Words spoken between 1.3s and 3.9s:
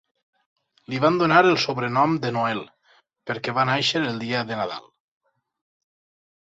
el sobrenom de "Noel" perquè va